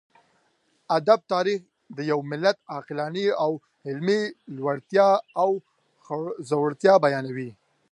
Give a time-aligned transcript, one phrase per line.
[0.97, 1.59] ادب تاريخ
[1.97, 3.51] د يوه ملت عقلاني او
[3.87, 4.21] علمي
[4.55, 5.07] لوړتيا
[5.41, 5.49] او
[6.49, 7.49] ځوړتيا بيانوي.